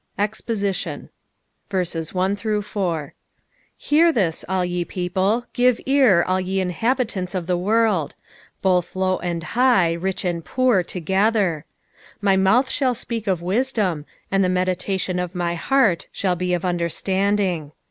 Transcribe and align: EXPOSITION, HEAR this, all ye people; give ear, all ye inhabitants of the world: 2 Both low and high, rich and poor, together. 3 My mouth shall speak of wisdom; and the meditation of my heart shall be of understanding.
EXPOSITION, 0.17 1.09
HEAR 1.71 3.13
this, 4.11 4.45
all 4.49 4.65
ye 4.65 4.83
people; 4.83 5.45
give 5.53 5.79
ear, 5.85 6.23
all 6.23 6.39
ye 6.41 6.59
inhabitants 6.59 7.35
of 7.35 7.45
the 7.45 7.55
world: 7.55 8.15
2 8.63 8.63
Both 8.63 8.95
low 8.95 9.19
and 9.19 9.43
high, 9.43 9.93
rich 9.93 10.25
and 10.25 10.43
poor, 10.43 10.81
together. 10.81 11.65
3 12.19 12.25
My 12.25 12.35
mouth 12.35 12.67
shall 12.71 12.95
speak 12.95 13.27
of 13.27 13.43
wisdom; 13.43 14.07
and 14.31 14.43
the 14.43 14.49
meditation 14.49 15.19
of 15.19 15.35
my 15.35 15.53
heart 15.53 16.07
shall 16.11 16.35
be 16.35 16.55
of 16.55 16.65
understanding. 16.65 17.71